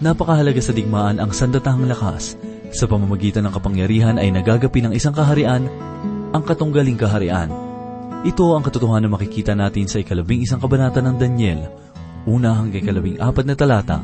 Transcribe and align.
Napakahalaga 0.00 0.64
sa 0.64 0.72
digmaan 0.72 1.20
ang 1.20 1.28
sandatahang 1.28 1.84
lakas. 1.84 2.32
Sa 2.72 2.88
pamamagitan 2.88 3.44
ng 3.44 3.52
kapangyarihan 3.52 4.16
ay 4.16 4.32
nagagapi 4.32 4.80
ng 4.80 4.92
isang 4.96 5.12
kaharian, 5.12 5.68
ang 6.32 6.40
katunggaling 6.40 6.96
kaharian. 6.96 7.52
Ito 8.24 8.56
ang 8.56 8.64
katotohanan 8.64 9.12
na 9.12 9.16
makikita 9.20 9.52
natin 9.52 9.84
sa 9.92 10.00
ikalabing 10.00 10.40
isang 10.40 10.56
kabanata 10.56 11.04
ng 11.04 11.20
Daniel, 11.20 11.68
una 12.24 12.56
hanggang 12.56 12.80
ikalabing 12.80 13.20
apat 13.20 13.44
na 13.44 13.52
talata. 13.52 14.00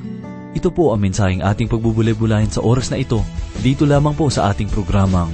Ito 0.52 0.68
po 0.68 0.92
ang 0.92 1.00
mensaheng 1.00 1.40
ating 1.40 1.68
pagbubulay-bulayan 1.72 2.52
sa 2.52 2.60
oras 2.60 2.92
na 2.92 3.00
ito, 3.00 3.24
dito 3.64 3.88
lamang 3.88 4.12
po 4.12 4.28
sa 4.28 4.52
ating 4.52 4.68
programang, 4.68 5.32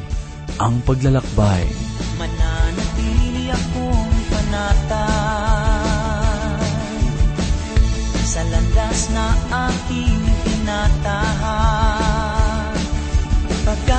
Ang 0.62 0.78
Paglalakbay. 0.86 1.91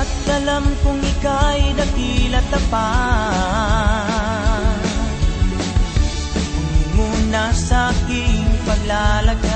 Pagkat 0.04 0.44
alam 0.44 0.68
kong 0.84 1.00
ika'y 1.00 1.72
dakila 1.80 2.44
tapat. 2.52 4.04
Muna 6.92 7.48
sa 7.56 7.88
aking 7.88 8.44
paglalagay 8.68 9.48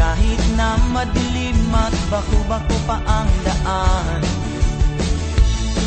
Kahit 0.00 0.40
na 0.56 0.80
madilim 0.96 1.60
at 1.76 1.92
bako-bako 2.08 2.76
pa 2.88 3.04
ang 3.04 3.28
daan. 3.44 4.24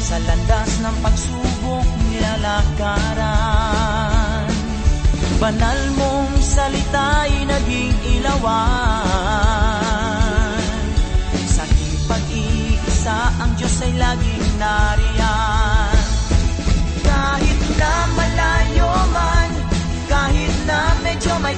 Sa 0.05 0.21
landas 0.21 0.85
ng 0.85 0.97
pagsubok 1.01 1.89
nilalakaran. 2.13 3.65
Banal 5.41 5.81
mong 5.97 6.37
salita'y 6.45 7.49
naging 7.49 8.21
ilawan 8.21 9.62
ay 13.83 13.91
laging 13.99 14.47
nariyan. 14.55 15.97
Kahit 17.03 17.59
na 17.75 17.93
malayo 18.15 18.91
man 19.11 19.51
Kahit 20.07 20.55
na 20.63 20.95
medyo 21.03 21.35
may 21.43 21.55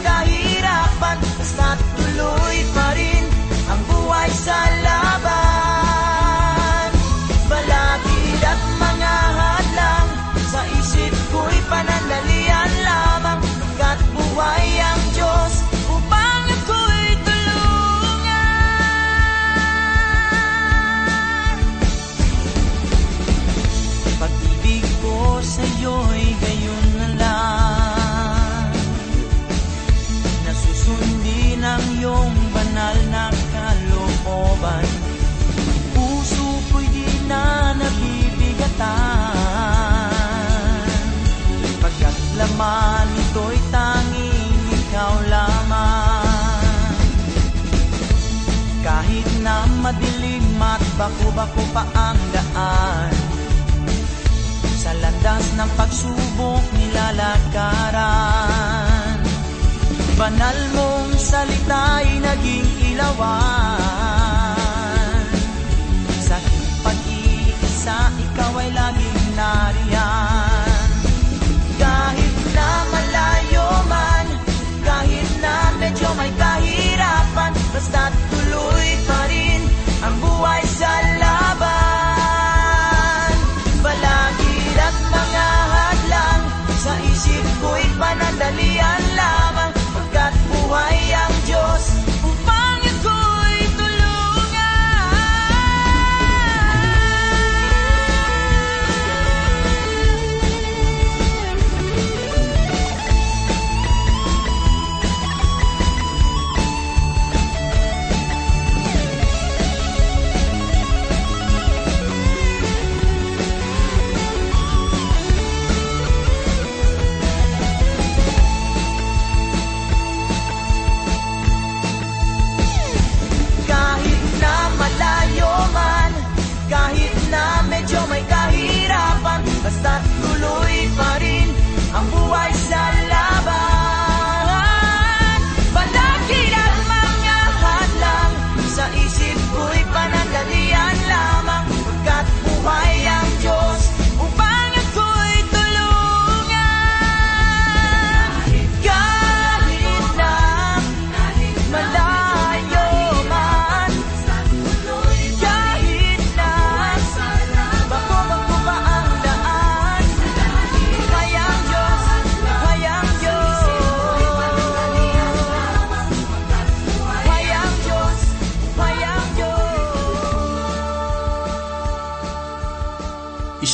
madilim 49.86 50.58
at 50.58 50.82
bako-bako 50.98 51.62
pa 51.70 51.86
ang 51.94 52.18
daan. 52.34 53.14
Sa 54.82 54.90
landas 54.98 55.46
ng 55.54 55.70
pagsubok 55.78 56.66
nilalakaran 56.74 58.66
Banal 60.16 60.58
mong 60.74 61.12
salita'y 61.20 62.24
naging 62.24 62.96
ilawan. 62.96 63.76
Sa 66.24 66.40
aking 66.40 66.68
pag-iisa, 66.80 68.16
ikaw 68.16 68.56
ay 68.64 68.72
laging 68.72 69.22
nariyan 69.36 70.35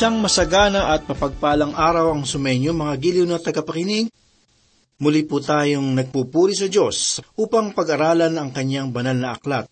Isang 0.02 0.18
masagana 0.18 0.98
at 0.98 1.06
mapagpalang 1.06 1.78
araw 1.78 2.18
ang 2.18 2.26
sumenyo 2.26 2.74
mga 2.74 2.98
giliw 2.98 3.22
na 3.22 3.38
tagapakinig. 3.38 4.10
Muli 4.98 5.22
po 5.30 5.38
tayong 5.38 5.94
nagpupuri 5.94 6.58
sa 6.58 6.66
Diyos 6.66 7.22
upang 7.38 7.70
pag-aralan 7.70 8.34
ang 8.34 8.50
kanyang 8.50 8.90
banal 8.90 9.14
na 9.14 9.38
aklat. 9.38 9.70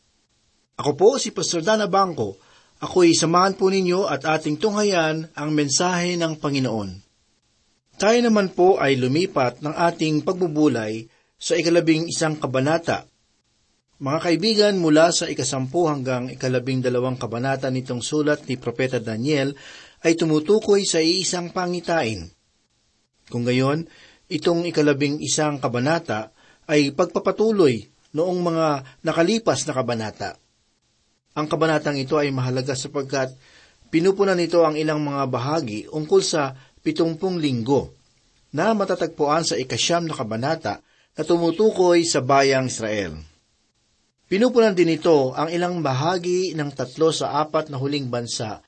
Ako 0.77 0.93
po 0.93 1.17
si 1.17 1.33
Pastor 1.33 1.65
Dana 1.65 1.89
Bangko. 1.89 2.37
Ako'y 2.77 3.17
samahan 3.17 3.57
po 3.57 3.73
ninyo 3.73 4.05
at 4.05 4.21
ating 4.21 4.61
tunghayan 4.61 5.33
ang 5.33 5.49
mensahe 5.49 6.13
ng 6.13 6.37
Panginoon. 6.37 6.89
Tayo 7.97 8.19
naman 8.21 8.53
po 8.53 8.77
ay 8.77 9.01
lumipat 9.01 9.65
ng 9.65 9.73
ating 9.73 10.21
pagbubulay 10.21 11.09
sa 11.41 11.57
ikalabing 11.57 12.05
isang 12.05 12.37
kabanata. 12.37 13.01
Mga 13.97 14.19
kaibigan, 14.21 14.73
mula 14.77 15.09
sa 15.09 15.25
ikasampu 15.25 15.89
hanggang 15.89 16.29
ikalabing 16.29 16.85
dalawang 16.85 17.17
kabanata 17.17 17.67
nitong 17.73 18.05
sulat 18.05 18.45
ni 18.45 18.61
Propeta 18.61 19.01
Daniel 19.01 19.57
ay 20.03 20.15
tumutukoy 20.15 20.87
sa 20.87 21.03
iisang 21.03 21.51
pangitain. 21.51 22.31
Kung 23.27 23.45
gayon, 23.45 23.85
itong 24.31 24.65
ikalabing 24.69 25.19
isang 25.21 25.59
kabanata 25.59 26.31
ay 26.69 26.93
pagpapatuloy 26.95 27.89
noong 28.15 28.39
mga 28.41 28.67
nakalipas 29.05 29.65
na 29.67 29.73
kabanata. 29.75 30.37
Ang 31.37 31.45
kabanatang 31.45 31.97
ito 31.97 32.17
ay 32.17 32.33
mahalaga 32.33 32.73
sapagkat 32.73 33.33
pinupunan 33.93 34.37
nito 34.37 34.65
ang 34.65 34.73
ilang 34.73 35.01
mga 35.01 35.23
bahagi 35.29 35.85
ungkol 35.89 36.21
sa 36.25 36.57
pitungpung 36.81 37.37
linggo 37.37 37.93
na 38.49 38.73
matatagpuan 38.73 39.45
sa 39.45 39.59
ikasyam 39.59 40.09
na 40.09 40.17
kabanata 40.17 40.81
na 41.13 41.21
tumutukoy 41.21 42.01
sa 42.07 42.23
bayang 42.23 42.65
Israel. 42.65 43.19
Pinupunan 44.29 44.77
din 44.77 44.93
ito 44.93 45.33
ang 45.33 45.49
ilang 45.49 45.81
bahagi 45.81 46.53
ng 46.53 46.69
tatlo 46.73 47.09
sa 47.09 47.41
apat 47.41 47.73
na 47.73 47.81
huling 47.81 48.13
bansa 48.13 48.61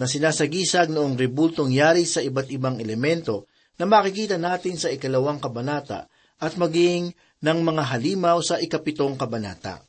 na 0.00 0.08
sinasagisag 0.08 0.88
noong 0.88 1.20
rebultong 1.20 1.68
yari 1.76 2.08
sa 2.08 2.24
iba't 2.24 2.48
ibang 2.48 2.80
elemento 2.80 3.44
na 3.76 3.84
makikita 3.84 4.40
natin 4.40 4.80
sa 4.80 4.88
ikalawang 4.88 5.36
kabanata 5.36 6.08
at 6.40 6.56
maging 6.56 7.12
ng 7.44 7.58
mga 7.60 7.82
halimaw 7.84 8.40
sa 8.40 8.56
ikapitong 8.56 9.20
kabanata. 9.20 9.84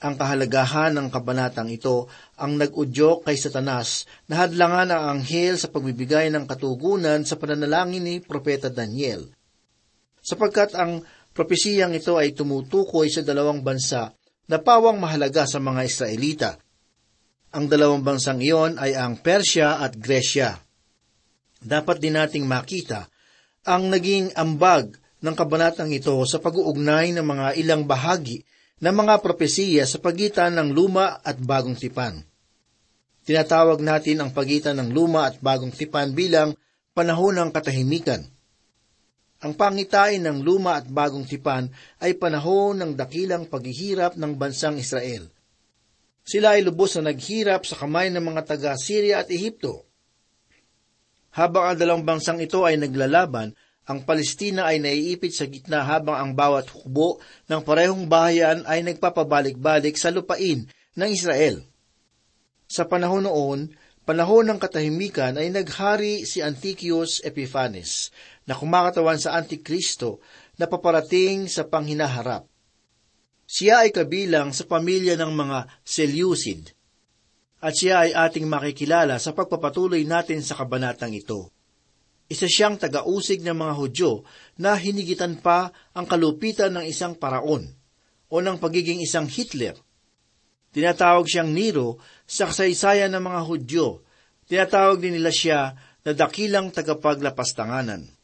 Ang 0.00 0.14
kahalagahan 0.16 0.96
ng 0.96 1.08
kabanatang 1.12 1.68
ito 1.68 2.08
ang 2.40 2.56
nag-udyok 2.56 3.28
kay 3.28 3.36
Satanas 3.36 4.08
na 4.32 4.46
hadlangan 4.46 4.94
ang 4.94 5.04
anghel 5.18 5.60
sa 5.60 5.68
pagbibigay 5.68 6.32
ng 6.32 6.48
katugunan 6.48 7.20
sa 7.28 7.36
pananalangin 7.36 8.06
ni 8.06 8.16
Propeta 8.24 8.72
Daniel. 8.72 9.28
Sapagkat 10.24 10.72
ang 10.72 11.04
propesiyang 11.36 11.92
ito 11.92 12.16
ay 12.16 12.32
tumutukoy 12.32 13.12
sa 13.12 13.20
dalawang 13.20 13.60
bansa 13.60 14.14
na 14.48 14.56
pawang 14.62 14.96
mahalaga 15.02 15.44
sa 15.44 15.60
mga 15.60 15.82
Israelita. 15.84 16.50
Ang 17.48 17.64
dalawang 17.72 18.04
bansang 18.04 18.44
iyon 18.44 18.76
ay 18.76 18.92
ang 18.92 19.16
Persya 19.16 19.80
at 19.80 19.96
Gresya. 19.96 20.60
Dapat 21.64 21.96
din 21.96 22.20
nating 22.20 22.44
makita 22.44 23.08
ang 23.64 23.88
naging 23.88 24.32
ambag 24.36 24.96
ng 25.20 25.34
kabanatang 25.34 25.90
ito 25.90 26.14
sa 26.28 26.38
pag-uugnay 26.38 27.16
ng 27.16 27.24
mga 27.24 27.46
ilang 27.58 27.82
bahagi 27.88 28.44
ng 28.78 28.94
mga 28.94 29.18
propesiya 29.24 29.82
sa 29.88 29.98
pagitan 29.98 30.54
ng 30.54 30.70
luma 30.70 31.18
at 31.24 31.40
bagong 31.40 31.74
tipan. 31.74 32.22
Tinatawag 33.26 33.82
natin 33.82 34.22
ang 34.22 34.30
pagitan 34.30 34.78
ng 34.80 34.94
luma 34.94 35.28
at 35.28 35.36
bagong 35.42 35.74
tipan 35.74 36.16
bilang 36.16 36.54
panahon 36.96 37.36
ng 37.36 37.50
katahimikan. 37.52 38.24
Ang 39.38 39.52
pangitain 39.54 40.22
ng 40.22 40.42
luma 40.42 40.80
at 40.80 40.86
bagong 40.88 41.28
tipan 41.28 41.70
ay 42.00 42.16
panahon 42.16 42.78
ng 42.78 42.92
dakilang 42.96 43.46
paghihirap 43.46 44.16
ng 44.16 44.32
bansang 44.34 44.80
Israel. 44.80 45.28
Sila 46.28 46.60
ay 46.60 46.60
lubos 46.60 46.92
na 47.00 47.08
naghirap 47.08 47.64
sa 47.64 47.80
kamay 47.80 48.12
ng 48.12 48.20
mga 48.20 48.44
taga 48.44 48.76
Syria 48.76 49.24
at 49.24 49.32
Ehipto. 49.32 49.88
Habang 51.32 51.72
ang 51.72 51.78
dalawang 51.80 52.04
bansang 52.04 52.36
ito 52.36 52.68
ay 52.68 52.76
naglalaban, 52.76 53.56
ang 53.88 54.04
Palestina 54.04 54.68
ay 54.68 54.76
naiipit 54.76 55.32
sa 55.32 55.48
gitna 55.48 55.80
habang 55.88 56.20
ang 56.20 56.36
bawat 56.36 56.68
hukbo 56.68 57.16
ng 57.48 57.64
parehong 57.64 58.04
bahayan 58.04 58.60
ay 58.68 58.84
nagpapabalik-balik 58.84 59.96
sa 59.96 60.12
lupain 60.12 60.68
ng 60.68 61.08
Israel. 61.08 61.64
Sa 62.68 62.84
panahon 62.84 63.24
noon, 63.24 63.72
panahon 64.04 64.44
ng 64.52 64.60
katahimikan 64.60 65.40
ay 65.40 65.48
naghari 65.48 66.28
si 66.28 66.44
Antiochus 66.44 67.24
Epiphanes 67.24 68.12
na 68.44 68.52
kumakatawan 68.52 69.16
sa 69.16 69.32
Antikristo 69.32 70.20
na 70.60 70.68
paparating 70.68 71.48
sa 71.48 71.64
panghinaharap. 71.64 72.44
Siya 73.48 73.88
ay 73.88 73.96
kabilang 73.96 74.52
sa 74.52 74.68
pamilya 74.68 75.16
ng 75.16 75.32
mga 75.32 75.58
Seleucid 75.80 76.76
at 77.64 77.72
siya 77.72 78.04
ay 78.04 78.12
ating 78.12 78.44
makikilala 78.44 79.16
sa 79.16 79.32
pagpapatuloy 79.32 80.04
natin 80.04 80.44
sa 80.44 80.54
kabanatang 80.54 81.16
ito. 81.16 81.48
Isa 82.28 82.44
siyang 82.44 82.76
tagausig 82.76 83.40
ng 83.40 83.56
mga 83.56 83.74
Hudyo 83.74 84.12
na 84.60 84.76
hinigitan 84.76 85.40
pa 85.40 85.72
ang 85.96 86.04
kalupitan 86.04 86.76
ng 86.76 86.84
isang 86.84 87.16
paraon 87.16 87.64
o 88.28 88.34
ng 88.44 88.60
pagiging 88.60 89.00
isang 89.00 89.24
Hitler. 89.24 89.74
Tinatawag 90.68 91.24
siyang 91.24 91.48
Nero 91.48 91.96
sa 92.28 92.52
kasaysayan 92.52 93.16
ng 93.16 93.24
mga 93.24 93.40
Hudyo. 93.48 94.04
Tinatawag 94.44 95.00
din 95.00 95.16
nila 95.16 95.32
siya 95.32 95.72
na 96.04 96.12
dakilang 96.12 96.68
tagapaglapastanganan. 96.68 98.17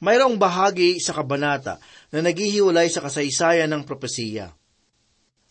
Mayroong 0.00 0.40
bahagi 0.40 0.96
sa 0.96 1.12
kabanata 1.12 1.76
na 2.08 2.24
naghihiwalay 2.24 2.88
sa 2.88 3.04
kasaysayan 3.04 3.68
ng 3.68 3.84
propesiya. 3.84 4.52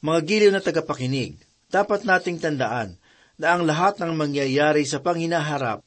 Mga 0.02 0.20
giliw 0.26 0.52
na 0.52 0.62
tagapakinig, 0.62 1.38
dapat 1.70 2.02
nating 2.02 2.42
tandaan 2.42 2.98
na 3.38 3.54
ang 3.54 3.64
lahat 3.64 4.02
ng 4.02 4.12
mangyayari 4.18 4.84
sa 4.90 5.00
panghinaharap 5.06 5.86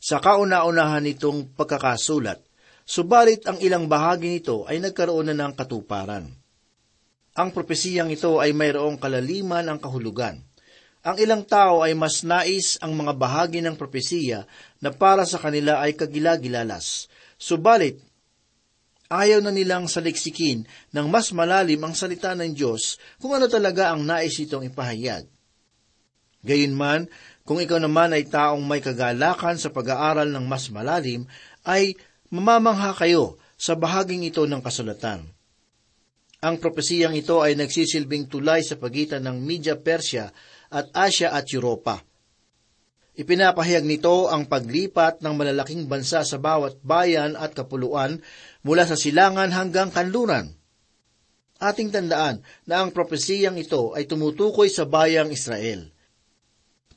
sa 0.00 0.16
kauna-unahan 0.16 1.04
nitong 1.04 1.52
pagkakasulat, 1.52 2.40
subalit 2.88 3.44
ang 3.44 3.60
ilang 3.60 3.84
bahagi 3.84 4.32
nito 4.32 4.64
ay 4.64 4.80
nagkaroon 4.80 5.28
na 5.28 5.36
ng 5.36 5.52
katuparan. 5.52 6.24
Ang 7.36 7.48
propesiyang 7.52 8.08
ito 8.08 8.40
ay 8.40 8.56
mayroong 8.56 8.96
kalaliman 8.96 9.68
ang 9.68 9.76
kahulugan. 9.76 10.40
Ang 11.04 11.16
ilang 11.20 11.44
tao 11.44 11.84
ay 11.84 11.92
mas 11.92 12.24
nais 12.24 12.80
ang 12.80 12.96
mga 12.96 13.12
bahagi 13.12 13.60
ng 13.60 13.76
propesiya 13.76 14.48
na 14.80 14.88
para 14.88 15.28
sa 15.28 15.36
kanila 15.36 15.84
ay 15.84 15.92
kagilagilalas. 15.92 17.12
Subalit, 17.40 17.96
ayaw 19.08 19.40
na 19.40 19.48
nilang 19.48 19.88
saliksikin 19.88 20.68
ng 20.92 21.06
mas 21.08 21.32
malalim 21.32 21.80
ang 21.80 21.96
salita 21.96 22.36
ng 22.36 22.52
Diyos 22.52 23.00
kung 23.16 23.32
ano 23.32 23.48
talaga 23.48 23.96
ang 23.96 24.04
nais 24.04 24.36
itong 24.36 24.68
ipahayag. 24.68 25.24
Gayunman, 26.44 27.08
kung 27.48 27.56
ikaw 27.60 27.80
naman 27.80 28.12
ay 28.12 28.28
taong 28.28 28.60
may 28.60 28.84
kagalakan 28.84 29.56
sa 29.56 29.72
pag-aaral 29.72 30.28
ng 30.28 30.44
mas 30.44 30.68
malalim, 30.68 31.24
ay 31.64 31.96
mamamangha 32.28 32.92
kayo 32.92 33.40
sa 33.56 33.72
bahaging 33.76 34.24
ito 34.24 34.44
ng 34.44 34.60
kasulatan. 34.60 35.24
Ang 36.40 36.56
propesiyang 36.56 37.12
ito 37.12 37.44
ay 37.44 37.56
nagsisilbing 37.56 38.28
tulay 38.28 38.64
sa 38.64 38.80
pagitan 38.80 39.24
ng 39.28 39.36
Media 39.44 39.76
Persia 39.76 40.32
at 40.72 40.88
Asia 40.96 41.32
at 41.36 41.44
Europa. 41.52 42.00
Ipinapahayag 43.18 43.82
nito 43.84 44.30
ang 44.30 44.46
paglipat 44.46 45.22
ng 45.22 45.34
malalaking 45.34 45.90
bansa 45.90 46.22
sa 46.22 46.38
bawat 46.38 46.78
bayan 46.84 47.34
at 47.34 47.54
kapuluan 47.54 48.22
mula 48.62 48.86
sa 48.86 48.94
silangan 48.94 49.50
hanggang 49.50 49.90
kanluran. 49.90 50.54
Ating 51.60 51.92
tandaan 51.92 52.40
na 52.64 52.80
ang 52.80 52.94
propesiyang 52.94 53.60
ito 53.60 53.92
ay 53.92 54.08
tumutukoy 54.08 54.70
sa 54.70 54.88
bayang 54.88 55.28
Israel– 55.28 55.86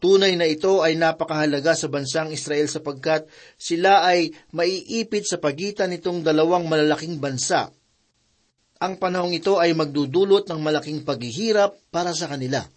Tunay 0.03 0.35
na 0.35 0.43
ito 0.43 0.83
ay 0.83 0.99
napakahalaga 0.99 1.79
sa 1.79 1.87
bansang 1.87 2.27
Israel 2.35 2.67
sapagkat 2.67 3.23
sila 3.55 4.03
ay 4.03 4.35
maiipit 4.51 5.23
sa 5.23 5.39
pagitan 5.39 5.95
nitong 5.95 6.27
dalawang 6.27 6.67
malalaking 6.67 7.23
bansa. 7.23 7.71
Ang 8.83 8.99
panahong 8.99 9.31
ito 9.31 9.63
ay 9.63 9.71
magdudulot 9.71 10.43
ng 10.51 10.59
malaking 10.59 11.07
paghihirap 11.07 11.79
para 11.87 12.11
sa 12.11 12.27
kanila. 12.27 12.67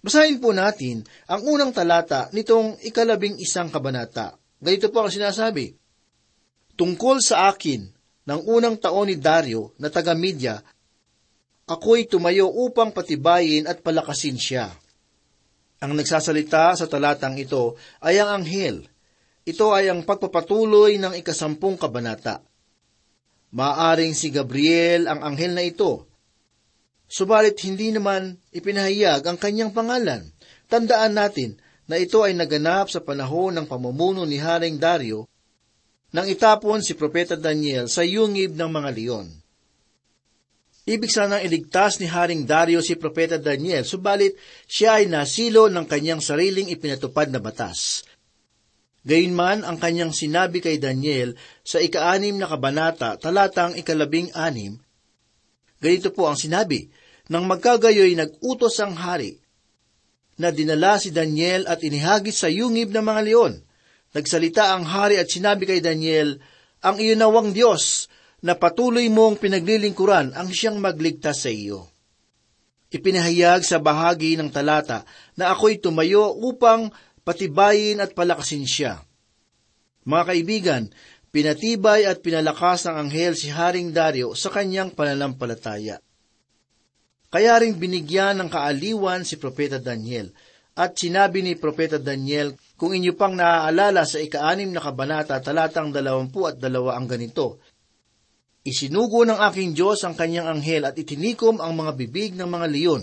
Basahin 0.00 0.40
po 0.40 0.56
natin 0.56 1.04
ang 1.28 1.44
unang 1.44 1.76
talata 1.76 2.32
nitong 2.32 2.80
ikalabing 2.88 3.36
isang 3.36 3.68
kabanata. 3.68 4.36
Ganito 4.60 4.88
po 4.88 5.04
ang 5.04 5.12
sinasabi. 5.12 5.76
Tungkol 6.76 7.20
sa 7.20 7.52
akin, 7.52 7.84
ng 8.24 8.40
unang 8.48 8.80
taon 8.80 9.12
ni 9.12 9.16
Dario 9.20 9.76
na 9.76 9.92
taga-Media, 9.92 10.56
ako'y 11.68 12.08
tumayo 12.08 12.48
upang 12.48 12.92
patibayin 12.92 13.68
at 13.68 13.84
palakasin 13.84 14.40
siya 14.40 14.72
ang 15.80 15.96
nagsasalita 15.96 16.76
sa 16.76 16.84
talatang 16.84 17.40
ito 17.40 17.80
ay 18.04 18.20
ang 18.20 18.44
anghel. 18.44 18.84
Ito 19.48 19.72
ay 19.72 19.88
ang 19.88 20.04
pagpapatuloy 20.04 21.00
ng 21.00 21.16
ikasampung 21.16 21.80
kabanata. 21.80 22.44
Maaring 23.56 24.12
si 24.12 24.28
Gabriel 24.28 25.08
ang 25.08 25.24
anghel 25.24 25.56
na 25.56 25.64
ito. 25.64 26.09
Subalit 27.10 27.58
hindi 27.66 27.90
naman 27.90 28.38
ipinahayag 28.54 29.26
ang 29.26 29.34
kanyang 29.34 29.74
pangalan. 29.74 30.30
Tandaan 30.70 31.18
natin 31.18 31.58
na 31.90 31.98
ito 31.98 32.22
ay 32.22 32.38
naganap 32.38 32.86
sa 32.86 33.02
panahon 33.02 33.50
ng 33.58 33.66
pamumuno 33.66 34.22
ni 34.22 34.38
Haring 34.38 34.78
Dario 34.78 35.26
nang 36.14 36.30
itapon 36.30 36.86
si 36.86 36.94
Propeta 36.94 37.34
Daniel 37.34 37.90
sa 37.90 38.06
yungib 38.06 38.54
ng 38.54 38.70
mga 38.70 38.90
leon. 38.94 39.26
Ibig 40.86 41.10
sanang 41.10 41.42
iligtas 41.42 41.98
ni 41.98 42.06
Haring 42.06 42.46
Dario 42.46 42.78
si 42.78 42.94
Propeta 42.94 43.42
Daniel, 43.42 43.82
subalit 43.82 44.38
siya 44.70 45.02
ay 45.02 45.10
nasilo 45.10 45.66
ng 45.66 45.86
kanyang 45.90 46.22
sariling 46.22 46.70
ipinatupad 46.70 47.30
na 47.30 47.42
batas. 47.42 48.06
Gayunman 49.02 49.66
ang 49.66 49.82
kanyang 49.82 50.14
sinabi 50.14 50.62
kay 50.62 50.78
Daniel 50.78 51.34
sa 51.66 51.82
ikaanim 51.82 52.38
na 52.38 52.46
kabanata, 52.46 53.18
talatang 53.18 53.74
ikalabing 53.78 54.30
anim, 54.34 54.78
ganito 55.80 56.12
po 56.12 56.28
ang 56.28 56.36
sinabi, 56.36 56.92
nang 57.32 57.48
magkagayoy 57.48 58.14
nag-utos 58.14 58.78
ang 58.84 58.94
hari, 58.94 59.40
na 60.40 60.48
dinala 60.48 60.96
si 60.96 61.12
Daniel 61.12 61.68
at 61.68 61.84
inihagis 61.84 62.40
sa 62.40 62.48
yungib 62.48 62.96
ng 62.96 63.04
mga 63.04 63.20
leon. 63.28 63.54
Nagsalita 64.16 64.72
ang 64.72 64.88
hari 64.88 65.20
at 65.20 65.28
sinabi 65.28 65.68
kay 65.68 65.84
Daniel, 65.84 66.40
ang 66.80 66.96
iyonawang 66.96 67.52
Diyos 67.52 68.08
na 68.40 68.56
patuloy 68.56 69.12
mong 69.12 69.36
pinaglilingkuran 69.36 70.32
ang 70.32 70.48
siyang 70.48 70.80
magligtas 70.80 71.44
sa 71.44 71.52
iyo. 71.52 71.92
Ipinahayag 72.90 73.62
sa 73.62 73.78
bahagi 73.78 74.34
ng 74.40 74.50
talata 74.50 75.04
na 75.36 75.52
ako'y 75.52 75.78
tumayo 75.78 76.32
upang 76.34 76.90
patibayin 77.22 78.00
at 78.02 78.16
palakasin 78.16 78.66
siya. 78.66 79.04
Mga 80.08 80.24
kaibigan, 80.26 80.82
pinatibay 81.30 82.06
at 82.06 82.22
pinalakas 82.22 82.86
ng 82.86 82.96
anghel 83.06 83.34
si 83.34 83.50
Haring 83.50 83.94
Dario 83.94 84.34
sa 84.34 84.50
kanyang 84.50 84.94
pananampalataya. 84.94 86.02
Kaya 87.30 87.62
rin 87.62 87.78
binigyan 87.78 88.42
ng 88.42 88.50
kaaliwan 88.50 89.22
si 89.22 89.38
Propeta 89.38 89.78
Daniel, 89.78 90.34
at 90.74 90.98
sinabi 90.98 91.42
ni 91.46 91.54
Propeta 91.54 91.98
Daniel, 92.02 92.58
kung 92.74 92.90
inyo 92.90 93.14
pang 93.14 93.34
naaalala 93.34 94.02
sa 94.02 94.18
ikaanim 94.18 94.70
na 94.74 94.82
kabanata 94.82 95.38
talatang 95.38 95.94
dalawampu 95.94 96.50
at 96.50 96.58
dalawa 96.58 96.98
ang 96.98 97.06
ganito, 97.06 97.62
Isinugo 98.60 99.24
ng 99.24 99.40
aking 99.40 99.72
Diyos 99.72 100.04
ang 100.04 100.12
kanyang 100.12 100.60
anghel 100.60 100.84
at 100.84 100.92
itinikom 101.00 101.64
ang 101.64 101.80
mga 101.80 101.96
bibig 101.96 102.36
ng 102.36 102.44
mga 102.44 102.66
leon. 102.68 103.02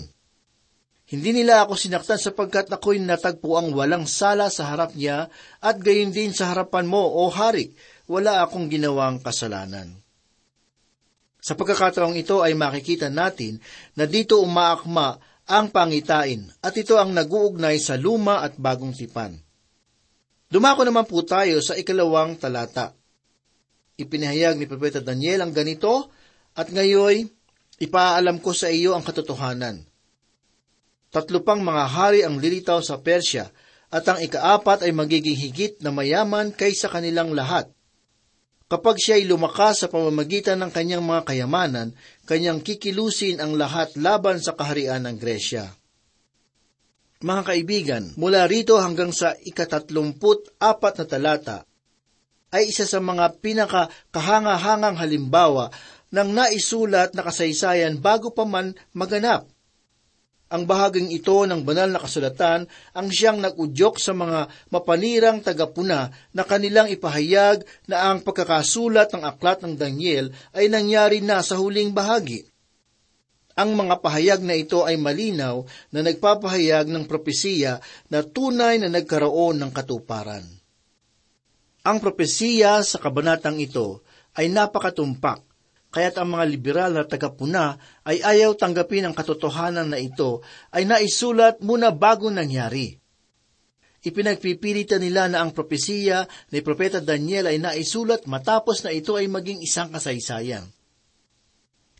Hindi 1.08 1.34
nila 1.34 1.66
ako 1.66 1.74
sinaktan 1.74 2.20
sapagkat 2.20 2.70
ako'y 2.70 3.02
natagpo 3.02 3.58
ang 3.58 3.74
walang 3.74 4.06
sala 4.06 4.54
sa 4.54 4.70
harap 4.70 4.94
niya 4.94 5.26
at 5.58 5.82
gayon 5.82 6.14
din 6.14 6.30
sa 6.30 6.54
harapan 6.54 6.86
mo, 6.86 7.00
o 7.00 7.26
hari, 7.26 7.74
wala 8.08 8.42
akong 8.42 8.66
ginawang 8.72 9.20
kasalanan. 9.20 9.92
Sa 11.38 11.54
pagkakataong 11.54 12.18
ito 12.18 12.42
ay 12.42 12.56
makikita 12.58 13.12
natin 13.12 13.62
na 13.94 14.08
dito 14.08 14.42
umaakma 14.42 15.20
ang 15.48 15.70
pangitain 15.70 16.50
at 16.64 16.74
ito 16.74 16.98
ang 16.98 17.14
naguugnay 17.14 17.78
sa 17.78 17.94
luma 17.94 18.42
at 18.42 18.58
bagong 18.58 18.92
tipan. 18.96 19.38
Dumako 20.48 20.82
naman 20.88 21.04
po 21.04 21.22
tayo 21.22 21.60
sa 21.60 21.76
ikalawang 21.76 22.40
talata. 22.40 22.96
Ipinahayag 24.00 24.56
ni 24.56 24.66
Propeta 24.66 24.98
Daniel 24.98 25.44
ang 25.44 25.52
ganito 25.52 26.10
at 26.56 26.72
ngayoy 26.72 27.28
ipaalam 27.78 28.42
ko 28.42 28.50
sa 28.50 28.66
iyo 28.72 28.96
ang 28.96 29.04
katotohanan 29.06 29.88
Tatlo 31.08 31.40
pang 31.40 31.64
mga 31.64 31.84
hari 31.88 32.20
ang 32.20 32.36
lilitaw 32.36 32.84
sa 32.84 33.00
Persya, 33.00 33.48
at 33.88 34.04
ang 34.04 34.20
ikaapat 34.20 34.84
ay 34.84 34.92
magiging 34.92 35.32
higit 35.32 35.80
na 35.80 35.88
mayaman 35.88 36.52
kaysa 36.52 36.92
kanilang 36.92 37.32
lahat. 37.32 37.72
Kapag 38.68 39.00
siya 39.00 39.16
ay 39.16 39.24
lumakas 39.24 39.80
sa 39.80 39.88
pamamagitan 39.88 40.60
ng 40.60 40.68
kanyang 40.68 41.00
mga 41.00 41.24
kayamanan, 41.24 41.96
kanyang 42.28 42.60
kikilusin 42.60 43.40
ang 43.40 43.56
lahat 43.56 43.96
laban 43.96 44.36
sa 44.44 44.52
kaharian 44.52 45.08
ng 45.08 45.16
Gresya. 45.16 45.72
Mga 47.24 47.42
kaibigan, 47.48 48.04
mula 48.20 48.44
rito 48.44 48.76
hanggang 48.76 49.08
sa 49.08 49.32
ikatatlumput 49.32 50.60
apat 50.60 51.00
na 51.00 51.06
talata, 51.08 51.58
ay 52.52 52.68
isa 52.68 52.84
sa 52.84 53.00
mga 53.00 53.40
pinakakahanga-hangang 53.40 55.00
halimbawa 55.00 55.72
ng 56.12 56.28
naisulat 56.28 57.16
na 57.16 57.24
kasaysayan 57.24 58.00
bago 58.00 58.32
pa 58.36 58.44
man 58.44 58.76
maganap 58.92 59.48
ang 60.48 60.64
bahaging 60.64 61.12
ito 61.12 61.44
ng 61.44 61.60
banal 61.60 61.92
na 61.92 62.00
kasulatan 62.00 62.64
ang 62.96 63.06
siyang 63.12 63.36
nag-udyok 63.44 64.00
sa 64.00 64.16
mga 64.16 64.48
mapanirang 64.72 65.44
tagapuna 65.44 66.08
na 66.32 66.42
kanilang 66.44 66.88
ipahayag 66.88 67.68
na 67.84 68.08
ang 68.08 68.24
pagkakasulat 68.24 69.12
ng 69.12 69.22
aklat 69.28 69.60
ng 69.60 69.76
Daniel 69.76 70.32
ay 70.56 70.72
nangyari 70.72 71.20
na 71.20 71.44
sa 71.44 71.60
huling 71.60 71.92
bahagi. 71.92 72.48
Ang 73.58 73.74
mga 73.74 73.98
pahayag 74.00 74.40
na 74.40 74.54
ito 74.54 74.86
ay 74.86 74.96
malinaw 74.96 75.66
na 75.92 76.00
nagpapahayag 76.00 76.88
ng 76.88 77.04
propesiya 77.10 77.82
na 78.06 78.22
tunay 78.22 78.78
na 78.78 78.88
nagkaroon 78.88 79.58
ng 79.58 79.70
katuparan. 79.74 80.46
Ang 81.82 81.98
propesiya 81.98 82.80
sa 82.86 83.02
kabanatang 83.02 83.58
ito 83.58 84.06
ay 84.38 84.46
napakatumpak 84.46 85.47
kaya't 85.88 86.20
ang 86.20 86.36
mga 86.36 86.44
liberal 86.48 86.90
na 86.92 87.04
tagapuna 87.08 87.80
ay 88.04 88.20
ayaw 88.20 88.52
tanggapin 88.56 89.08
ang 89.08 89.14
katotohanan 89.16 89.88
na 89.88 89.98
ito 89.98 90.44
ay 90.72 90.84
naisulat 90.84 91.64
muna 91.64 91.88
bago 91.92 92.28
nangyari. 92.28 93.00
Ipinagpipilitan 93.98 95.02
nila 95.02 95.26
na 95.26 95.42
ang 95.42 95.50
propesiya 95.50 96.28
ni 96.54 96.62
Propeta 96.62 97.02
Daniel 97.02 97.50
ay 97.50 97.58
naisulat 97.58 98.30
matapos 98.30 98.86
na 98.86 98.94
ito 98.94 99.18
ay 99.18 99.26
maging 99.26 99.58
isang 99.58 99.90
kasaysayan. 99.90 100.62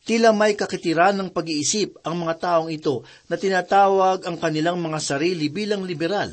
Tila 0.09 0.33
may 0.33 0.57
kakitiran 0.57 1.21
ng 1.21 1.31
pag-iisip 1.37 2.01
ang 2.01 2.25
mga 2.25 2.35
taong 2.41 2.71
ito 2.73 3.05
na 3.29 3.37
tinatawag 3.37 4.25
ang 4.25 4.41
kanilang 4.41 4.81
mga 4.81 5.05
sarili 5.05 5.53
bilang 5.53 5.85
liberal. 5.85 6.33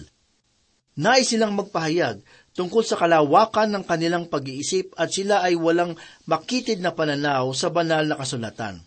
Nais 0.95 1.27
silang 1.27 1.51
magpahayag 1.59 2.23
tungkol 2.55 2.81
sa 2.87 2.95
kalawakan 2.95 3.75
ng 3.75 3.83
kanilang 3.83 4.25
pag-iisip 4.31 4.95
at 4.95 5.11
sila 5.11 5.43
ay 5.43 5.59
walang 5.59 5.93
makitid 6.25 6.79
na 6.79 6.95
pananaw 6.95 7.51
sa 7.51 7.67
banal 7.67 8.07
na 8.07 8.15
kasulatan. 8.15 8.79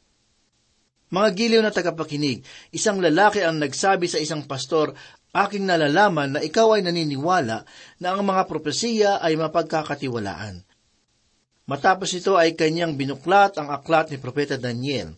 Mga 1.09 1.29
giliw 1.37 1.61
na 1.65 1.73
tagapakinig, 1.73 2.45
isang 2.73 3.01
lalaki 3.01 3.41
ang 3.41 3.61
nagsabi 3.61 4.09
sa 4.09 4.21
isang 4.21 4.45
pastor, 4.45 4.93
aking 5.33 5.65
nalalaman 5.69 6.37
na 6.37 6.41
ikaw 6.41 6.77
ay 6.77 6.85
naniniwala 6.85 7.65
na 8.01 8.09
ang 8.13 8.25
mga 8.25 8.45
propesiya 8.49 9.21
ay 9.21 9.37
mapagkakatiwalaan. 9.37 10.65
Matapos 11.69 12.17
ito 12.17 12.41
ay 12.41 12.57
kanyang 12.57 12.97
binuklat 12.97 13.61
ang 13.61 13.69
aklat 13.69 14.09
ni 14.09 14.17
Propeta 14.17 14.57
Daniel. 14.57 15.13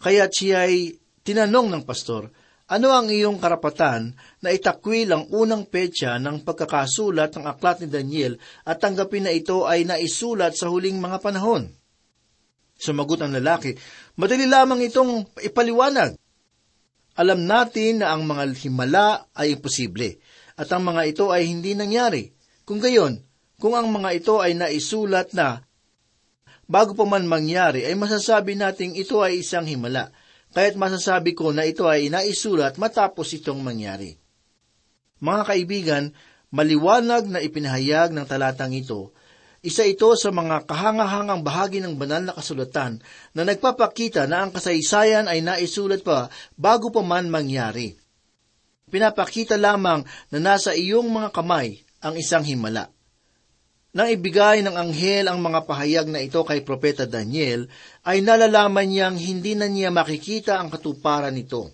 Kaya 0.00 0.24
siya 0.32 0.64
ay 0.64 0.96
tinanong 1.20 1.68
ng 1.68 1.82
pastor, 1.84 2.32
ano 2.72 2.88
ang 2.88 3.12
iyong 3.12 3.36
karapatan 3.36 4.16
na 4.40 4.48
itakwil 4.48 5.12
ang 5.12 5.28
unang 5.28 5.68
petsa 5.68 6.16
ng 6.16 6.40
pagkakasulat 6.40 7.36
ng 7.36 7.44
aklat 7.44 7.84
ni 7.84 7.88
Daniel 7.92 8.40
at 8.64 8.80
tanggapin 8.80 9.28
na 9.28 9.32
ito 9.36 9.68
ay 9.68 9.84
naisulat 9.84 10.56
sa 10.56 10.72
huling 10.72 10.96
mga 10.96 11.20
panahon? 11.20 11.68
Sumagot 12.80 13.20
ang 13.20 13.36
lalaki, 13.36 13.76
madali 14.16 14.48
lamang 14.48 14.80
itong 14.88 15.36
ipaliwanag. 15.44 16.16
Alam 17.20 17.44
natin 17.44 18.00
na 18.00 18.16
ang 18.16 18.24
mga 18.24 18.56
himala 18.64 19.28
ay 19.36 19.52
imposible 19.52 20.16
at 20.56 20.72
ang 20.72 20.88
mga 20.88 21.12
ito 21.12 21.28
ay 21.28 21.44
hindi 21.44 21.76
nangyari. 21.76 22.32
Kung 22.64 22.80
gayon, 22.80 23.20
kung 23.60 23.76
ang 23.76 23.92
mga 23.92 24.16
ito 24.16 24.40
ay 24.40 24.56
naisulat 24.56 25.36
na, 25.36 25.60
bago 26.64 26.96
pa 26.96 27.04
man 27.04 27.28
mangyari 27.28 27.84
ay 27.84 27.92
masasabi 28.00 28.56
nating 28.56 28.96
ito 28.96 29.20
ay 29.20 29.44
isang 29.44 29.68
himala 29.68 30.08
kaya't 30.52 30.76
masasabi 30.76 31.32
ko 31.32 31.50
na 31.50 31.64
ito 31.64 31.88
ay 31.88 32.12
naisulat 32.12 32.76
matapos 32.76 33.32
itong 33.40 33.64
mangyari. 33.64 34.20
Mga 35.24 35.42
kaibigan, 35.48 36.04
maliwanag 36.52 37.26
na 37.26 37.40
ipinahayag 37.40 38.12
ng 38.12 38.26
talatang 38.28 38.76
ito, 38.76 39.16
isa 39.64 39.86
ito 39.86 40.12
sa 40.18 40.28
mga 40.34 40.68
kahangahangang 40.68 41.40
bahagi 41.40 41.78
ng 41.80 41.96
banal 41.96 42.20
na 42.28 42.34
kasulatan 42.36 43.00
na 43.32 43.42
nagpapakita 43.46 44.28
na 44.28 44.44
ang 44.44 44.50
kasaysayan 44.52 45.30
ay 45.30 45.40
naisulat 45.40 46.04
pa 46.04 46.28
bago 46.58 46.92
pa 46.92 47.00
man 47.00 47.32
mangyari. 47.32 47.94
Pinapakita 48.92 49.56
lamang 49.56 50.04
na 50.28 50.38
nasa 50.42 50.76
iyong 50.76 51.08
mga 51.08 51.32
kamay 51.32 51.80
ang 52.04 52.12
isang 52.20 52.44
himala. 52.44 52.91
Nang 53.92 54.08
ibigay 54.08 54.64
ng 54.64 54.72
anghel 54.72 55.28
ang 55.28 55.36
mga 55.44 55.68
pahayag 55.68 56.08
na 56.08 56.24
ito 56.24 56.40
kay 56.48 56.64
Propeta 56.64 57.04
Daniel, 57.04 57.68
ay 58.08 58.24
nalalaman 58.24 58.88
niyang 58.88 59.20
hindi 59.20 59.52
na 59.52 59.68
niya 59.68 59.92
makikita 59.92 60.56
ang 60.56 60.72
katuparan 60.72 61.36
nito. 61.36 61.68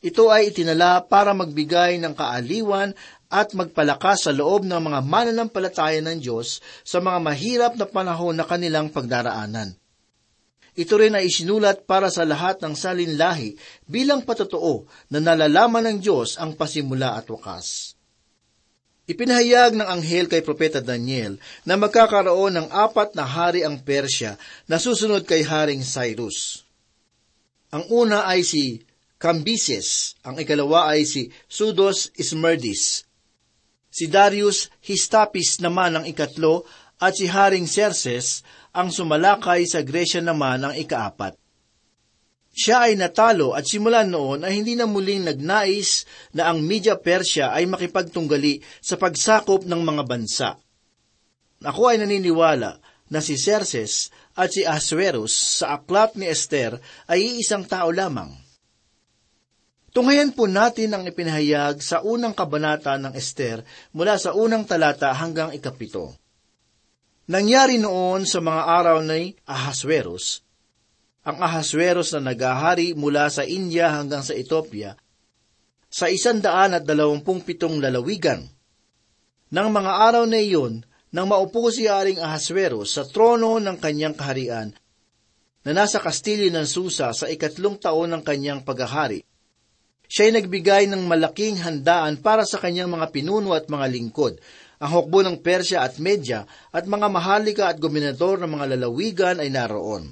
Ito 0.00 0.32
ay 0.32 0.48
itinala 0.52 1.04
para 1.04 1.36
magbigay 1.36 2.00
ng 2.00 2.16
kaaliwan 2.16 2.96
at 3.28 3.52
magpalakas 3.52 4.28
sa 4.28 4.32
loob 4.32 4.64
ng 4.64 4.80
mga 4.80 5.00
mananampalataya 5.04 6.00
ng 6.00 6.24
Diyos 6.24 6.64
sa 6.80 7.04
mga 7.04 7.18
mahirap 7.20 7.72
na 7.76 7.84
panahon 7.84 8.36
na 8.36 8.48
kanilang 8.48 8.88
pagdaraanan. 8.88 9.76
Ito 10.72 10.94
rin 10.96 11.16
ay 11.16 11.28
isinulat 11.28 11.84
para 11.84 12.08
sa 12.08 12.24
lahat 12.24 12.64
ng 12.64 12.72
salinlahi 12.72 13.56
bilang 13.88 14.24
patotoo 14.24 14.88
na 15.12 15.20
nalalaman 15.20 15.84
ng 15.84 15.98
Diyos 16.00 16.40
ang 16.40 16.56
pasimula 16.56 17.16
at 17.16 17.28
wakas. 17.28 17.92
Ipinahayag 19.04 19.76
ng 19.76 19.84
anghel 19.84 20.32
kay 20.32 20.40
Propeta 20.40 20.80
Daniel 20.80 21.36
na 21.68 21.76
magkakaroon 21.76 22.56
ng 22.56 22.68
apat 22.72 23.12
na 23.12 23.28
hari 23.28 23.60
ang 23.60 23.76
Persya 23.76 24.40
na 24.64 24.80
susunod 24.80 25.28
kay 25.28 25.44
Haring 25.44 25.84
Cyrus. 25.84 26.64
Ang 27.68 27.84
una 27.92 28.24
ay 28.24 28.40
si 28.40 28.80
Cambyses, 29.20 30.16
ang 30.24 30.40
ikalawa 30.40 30.96
ay 30.96 31.04
si 31.04 31.28
Sudos 31.44 32.16
Ismerdis. 32.16 33.04
Si 33.92 34.08
Darius 34.08 34.72
Histapis 34.80 35.60
naman 35.60 36.00
ang 36.00 36.04
ikatlo 36.08 36.64
at 36.96 37.12
si 37.12 37.28
Haring 37.28 37.68
Xerxes 37.68 38.40
ang 38.72 38.88
sumalakay 38.88 39.68
sa 39.68 39.84
Gresya 39.84 40.24
naman 40.24 40.64
ang 40.64 40.72
ikaapat. 40.72 41.43
Siya 42.54 42.86
ay 42.86 42.94
natalo 42.94 43.50
at 43.50 43.66
simula 43.66 44.06
noon 44.06 44.46
ay 44.46 44.62
hindi 44.62 44.78
na 44.78 44.86
muling 44.86 45.26
nagnais 45.26 46.06
na 46.38 46.54
ang 46.54 46.62
Media 46.62 46.94
Persia 46.94 47.50
ay 47.50 47.66
makipagtunggali 47.66 48.62
sa 48.78 48.94
pagsakop 48.94 49.66
ng 49.66 49.82
mga 49.82 50.02
bansa. 50.06 50.54
Ako 51.66 51.90
ay 51.90 51.98
naniniwala 51.98 52.78
na 53.10 53.18
si 53.18 53.34
Xerxes 53.34 54.14
at 54.38 54.54
si 54.54 54.62
Ahasuerus 54.62 55.34
sa 55.34 55.82
aklat 55.82 56.14
ni 56.14 56.30
Esther 56.30 56.78
ay 57.10 57.42
iisang 57.42 57.66
tao 57.66 57.90
lamang. 57.90 58.30
Tunghayan 59.90 60.30
po 60.30 60.46
natin 60.46 60.94
ang 60.94 61.02
ipinahayag 61.10 61.82
sa 61.82 62.06
unang 62.06 62.38
kabanata 62.38 62.94
ng 63.02 63.18
Esther 63.18 63.66
mula 63.90 64.14
sa 64.14 64.30
unang 64.30 64.62
talata 64.62 65.10
hanggang 65.10 65.50
ikapito. 65.50 66.14
Nangyari 67.26 67.82
noon 67.82 68.30
sa 68.30 68.38
mga 68.38 68.62
araw 68.62 69.02
ni 69.02 69.34
Ahasuerus 69.42 70.44
ang 71.24 71.40
Ahasweros 71.40 72.12
na 72.12 72.32
nagahari 72.32 72.92
mula 72.92 73.32
sa 73.32 73.42
India 73.48 73.88
hanggang 73.88 74.20
sa 74.20 74.36
Ethiopia 74.36 74.94
sa 75.94 76.10
isandaan 76.10 76.74
at 76.74 76.82
dalawampung 76.82 77.46
pitong 77.46 77.78
lalawigan. 77.78 78.42
Nang 79.54 79.70
mga 79.70 80.10
araw 80.10 80.26
na 80.26 80.42
iyon, 80.42 80.82
nang 81.14 81.30
maupo 81.30 81.70
si 81.70 81.86
Aring 81.86 82.18
Ahasweros 82.18 82.98
sa 82.98 83.06
trono 83.06 83.62
ng 83.62 83.78
kanyang 83.78 84.18
kaharian, 84.18 84.74
na 85.62 85.70
nasa 85.70 86.02
kastilyo 86.02 86.50
ng 86.50 86.66
Susa 86.66 87.14
sa 87.14 87.30
ikatlong 87.30 87.78
taon 87.78 88.10
ng 88.10 88.26
kanyang 88.26 88.66
paghahari, 88.66 89.22
siya 90.10 90.28
ay 90.28 90.32
nagbigay 90.42 90.84
ng 90.90 91.06
malaking 91.06 91.62
handaan 91.62 92.18
para 92.18 92.42
sa 92.42 92.58
kanyang 92.58 92.90
mga 92.90 93.14
pinuno 93.14 93.54
at 93.54 93.70
mga 93.70 93.86
lingkod, 93.94 94.42
Ang 94.82 94.90
hukbo 94.90 95.22
ng 95.22 95.40
Persya 95.40 95.86
at 95.86 96.02
Medya 96.02 96.44
at 96.74 96.84
mga 96.90 97.06
mahalika 97.06 97.70
at 97.70 97.78
gobernador 97.78 98.42
ng 98.42 98.50
mga 98.50 98.74
lalawigan 98.74 99.38
ay 99.38 99.48
naroon. 99.48 100.10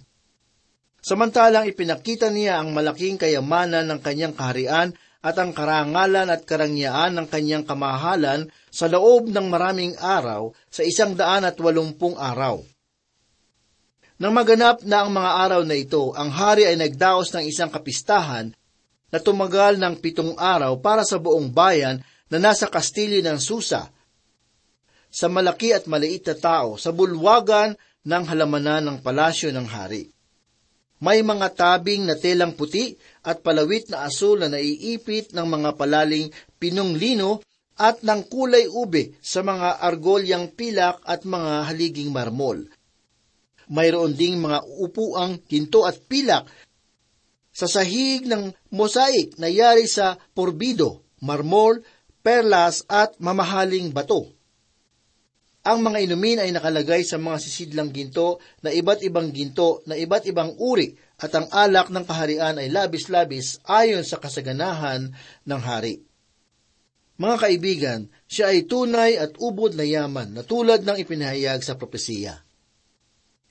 Samantalang 1.03 1.67
ipinakita 1.67 2.31
niya 2.31 2.63
ang 2.63 2.71
malaking 2.71 3.19
kayamanan 3.19 3.91
ng 3.91 3.99
kanyang 3.99 4.39
kaharian 4.39 4.95
at 5.19 5.35
ang 5.35 5.51
karangalan 5.51 6.31
at 6.31 6.47
karangyaan 6.47 7.19
ng 7.19 7.27
kanyang 7.27 7.67
kamahalan 7.67 8.47
sa 8.71 8.87
loob 8.87 9.27
ng 9.27 9.51
maraming 9.51 9.99
araw 9.99 10.55
sa 10.71 10.87
isang 10.87 11.19
daan 11.19 11.43
at 11.43 11.59
walumpung 11.59 12.15
araw. 12.15 12.63
Nang 14.23 14.31
maganap 14.31 14.87
na 14.87 15.03
ang 15.03 15.11
mga 15.11 15.31
araw 15.43 15.63
na 15.67 15.75
ito, 15.75 16.15
ang 16.15 16.31
hari 16.31 16.71
ay 16.71 16.79
nagdaos 16.79 17.35
ng 17.35 17.51
isang 17.51 17.75
kapistahan 17.75 18.55
na 19.11 19.19
tumagal 19.19 19.83
ng 19.83 19.99
pitong 19.99 20.39
araw 20.39 20.79
para 20.79 21.03
sa 21.03 21.19
buong 21.19 21.51
bayan 21.51 21.99
na 22.31 22.39
nasa 22.39 22.71
kastilyo 22.71 23.19
ng 23.27 23.43
Susa, 23.43 23.91
sa 25.11 25.27
malaki 25.27 25.75
at 25.75 25.91
maliit 25.91 26.31
na 26.31 26.39
tao 26.39 26.79
sa 26.79 26.95
bulwagan 26.95 27.75
ng 28.07 28.23
halamanan 28.31 28.87
ng 28.87 28.99
palasyo 29.03 29.51
ng 29.51 29.67
hari. 29.67 30.12
May 31.03 31.27
mga 31.27 31.59
tabing 31.59 32.07
na 32.07 32.15
telang 32.15 32.55
puti 32.55 32.95
at 33.27 33.43
palawit 33.43 33.91
na 33.91 34.07
asul 34.07 34.39
na 34.39 34.47
naiipit 34.47 35.35
ng 35.35 35.43
mga 35.43 35.75
palaling 35.75 36.31
pinong 36.63 36.95
lino 36.95 37.43
at 37.75 38.07
ng 38.07 38.31
kulay 38.31 38.71
ube 38.71 39.19
sa 39.19 39.43
mga 39.43 39.83
argolyang 39.83 40.55
pilak 40.55 41.03
at 41.03 41.27
mga 41.27 41.67
haliging 41.67 42.15
marmol. 42.15 42.63
Mayroon 43.67 44.15
ding 44.15 44.39
mga 44.39 44.63
upuang 44.79 45.43
ginto 45.51 45.83
at 45.83 45.99
pilak 46.07 46.47
sa 47.51 47.67
sahig 47.67 48.23
ng 48.31 48.55
mosaik 48.71 49.35
na 49.43 49.51
yari 49.51 49.91
sa 49.91 50.15
porbido, 50.39 51.03
marmol, 51.19 51.83
perlas 52.23 52.87
at 52.87 53.19
mamahaling 53.19 53.91
bato. 53.91 54.31
Ang 55.63 55.79
mga 55.87 56.11
inumin 56.11 56.43
ay 56.43 56.51
nakalagay 56.51 57.07
sa 57.07 57.23
mga 57.23 57.39
sisidlang 57.39 57.95
ginto 57.95 58.43
na 58.67 58.75
iba't 58.75 59.07
ibang 59.07 59.31
ginto 59.31 59.79
na 59.87 59.95
iba't 59.95 60.27
ibang 60.27 60.59
uri 60.59 60.91
at 61.23 61.31
ang 61.39 61.47
alak 61.55 61.87
ng 61.87 62.03
kaharian 62.03 62.59
ay 62.59 62.67
labis-labis 62.67 63.63
ayon 63.71 64.03
sa 64.03 64.19
kasaganahan 64.19 65.15
ng 65.47 65.61
hari. 65.63 66.03
Mga 67.15 67.37
kaibigan, 67.39 68.01
siya 68.27 68.51
ay 68.51 68.67
tunay 68.67 69.15
at 69.15 69.39
ubod 69.39 69.79
na 69.79 69.87
yaman 69.87 70.35
na 70.35 70.43
tulad 70.43 70.83
ng 70.83 70.99
ipinahayag 70.99 71.63
sa 71.63 71.79
propesiya. 71.79 72.43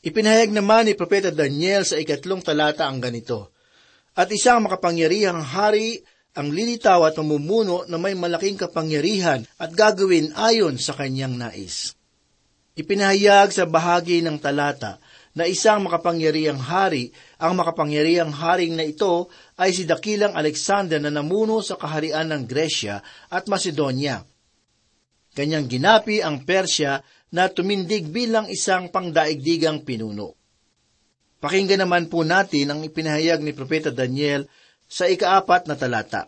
Ipinahayag 0.03 0.51
naman 0.51 0.91
ni 0.91 1.00
Propeta 1.00 1.32
Daniel 1.32 1.88
sa 1.88 1.96
ikatlong 1.96 2.44
talata 2.44 2.91
ang 2.91 3.00
ganito, 3.00 3.56
At 4.20 4.27
isang 4.34 4.68
makapangyarihang 4.68 5.39
hari 5.39 6.03
ang 6.36 6.51
lilitaw 6.51 7.08
at 7.08 7.15
mamumuno 7.15 7.88
na 7.88 7.96
may 7.96 8.18
malaking 8.20 8.60
kapangyarihan 8.60 9.48
at 9.56 9.72
gagawin 9.72 10.36
ayon 10.36 10.75
sa 10.75 10.91
kanyang 10.91 11.39
nais. 11.39 12.00
Ipinahayag 12.71 13.51
sa 13.51 13.67
bahagi 13.67 14.23
ng 14.23 14.39
talata 14.39 14.95
na 15.35 15.43
isang 15.43 15.83
makapangyarihang 15.83 16.59
hari, 16.59 17.11
ang 17.35 17.59
makapangyarihang 17.59 18.31
haring 18.31 18.79
na 18.79 18.87
ito 18.87 19.27
ay 19.59 19.75
si 19.75 19.83
Dakilang 19.83 20.35
Alexander 20.35 20.99
na 20.99 21.11
namuno 21.11 21.59
sa 21.59 21.75
kaharian 21.75 22.31
ng 22.31 22.43
Gresya 22.47 23.03
at 23.27 23.47
Macedonia. 23.51 24.23
Kanyang 25.31 25.67
ginapi 25.67 26.23
ang 26.23 26.43
Persya 26.43 26.99
na 27.31 27.47
tumindig 27.47 28.11
bilang 28.11 28.51
isang 28.51 28.91
pangdaigdigang 28.91 29.87
pinuno. 29.87 30.35
Pakinggan 31.39 31.87
naman 31.87 32.11
po 32.11 32.27
natin 32.27 32.71
ang 32.71 32.79
ipinahayag 32.83 33.39
ni 33.39 33.55
Propeta 33.55 33.89
Daniel 33.91 34.47
sa 34.91 35.07
ikaapat 35.07 35.71
na 35.71 35.75
talata. 35.79 36.27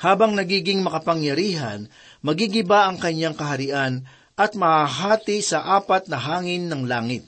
Habang 0.00 0.36
nagiging 0.36 0.84
makapangyarihan, 0.84 1.88
magigiba 2.20 2.88
ang 2.88 3.00
kanyang 3.00 3.36
kaharian 3.36 4.04
at 4.36 4.52
mahahati 4.52 5.40
sa 5.40 5.64
apat 5.80 6.12
na 6.12 6.20
hangin 6.20 6.68
ng 6.68 6.84
langit. 6.84 7.24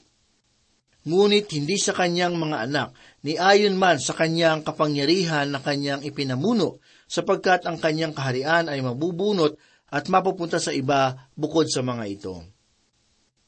Ngunit 1.09 1.49
hindi 1.57 1.81
sa 1.81 1.97
kanyang 1.97 2.37
mga 2.37 2.69
anak, 2.69 2.89
ni 3.25 3.33
ayon 3.33 3.73
man 3.73 3.97
sa 3.97 4.13
kanyang 4.13 4.61
kapangyarihan 4.61 5.49
na 5.49 5.57
kanyang 5.57 6.05
ipinamuno, 6.05 6.77
sapagkat 7.09 7.65
ang 7.65 7.81
kanyang 7.81 8.13
kaharian 8.13 8.69
ay 8.69 8.85
mabubunot 8.85 9.57
at 9.89 10.05
mapupunta 10.05 10.61
sa 10.61 10.69
iba 10.69 11.17
bukod 11.33 11.65
sa 11.65 11.81
mga 11.81 12.05
ito. 12.05 12.45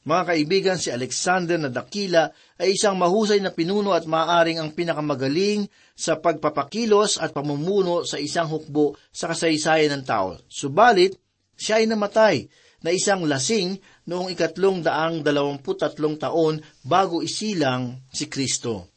Mga 0.02 0.22
kaibigan, 0.34 0.78
si 0.82 0.90
Alexander 0.90 1.54
na 1.62 1.70
dakila 1.70 2.34
ay 2.58 2.74
isang 2.74 2.98
mahusay 2.98 3.38
na 3.38 3.54
pinuno 3.54 3.94
at 3.94 4.02
maaring 4.02 4.58
ang 4.58 4.74
pinakamagaling 4.74 5.70
sa 5.94 6.18
pagpapakilos 6.18 7.22
at 7.22 7.30
pamumuno 7.30 8.02
sa 8.02 8.18
isang 8.18 8.50
hukbo 8.50 8.98
sa 9.14 9.30
kasaysayan 9.30 9.94
ng 9.94 10.02
tao. 10.02 10.34
Subalit, 10.50 11.14
siya 11.54 11.78
ay 11.78 11.86
namatay 11.86 12.50
na 12.82 12.90
isang 12.90 13.24
lasing 13.26 13.78
noong 14.10 14.34
ikatlong 14.34 14.82
daang 14.82 15.22
dalawamput 15.22 15.82
tatlong 15.82 16.18
taon 16.18 16.58
bago 16.82 17.22
isilang 17.22 18.02
si 18.10 18.26
Kristo. 18.26 18.90